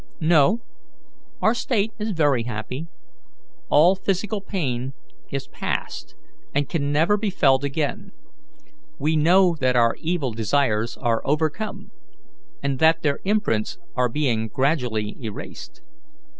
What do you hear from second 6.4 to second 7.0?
and can